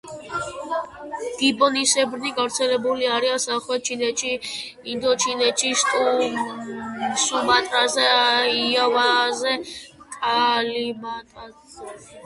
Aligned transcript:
გიბონისებრნი 1.41 2.31
გავრცელებული 2.39 3.09
არიან 3.17 3.43
სამხრეთ 3.43 3.85
ჩინეთში, 3.89 4.31
ინდოჩინეთში, 4.95 5.75
სუმატრაზე, 7.27 8.09
იავაზე, 8.65 9.55
კალიმანტანზე. 10.19 11.89